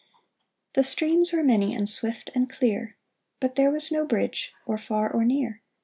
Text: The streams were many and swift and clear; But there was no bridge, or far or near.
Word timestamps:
The 0.73 0.83
streams 0.83 1.31
were 1.31 1.43
many 1.43 1.75
and 1.75 1.87
swift 1.87 2.31
and 2.33 2.49
clear; 2.49 2.97
But 3.39 3.53
there 3.53 3.69
was 3.69 3.91
no 3.91 4.03
bridge, 4.03 4.51
or 4.65 4.79
far 4.79 5.13
or 5.13 5.23
near. 5.23 5.61